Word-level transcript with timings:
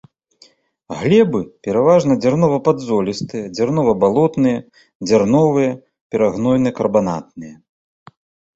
Глебы 1.01 1.41
пераважна 1.67 2.13
дзярнова-падзолістыя, 2.23 3.45
дзярнова-балотныя, 3.57 4.59
дзярновыя, 5.07 5.71
перагнойна-карбанатныя. 6.11 7.55